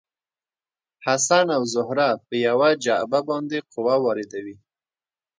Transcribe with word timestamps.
حسن 1.05 1.47
او 1.57 1.63
زهره 1.73 2.09
په 2.27 2.33
یوه 2.47 2.69
جعبه 2.85 3.19
باندې 3.29 3.57
قوه 3.73 3.95
واردوي. 4.03 4.55